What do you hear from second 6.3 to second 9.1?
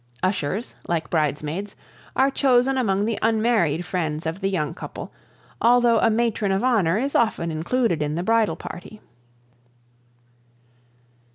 of honor is often included in the bridal party.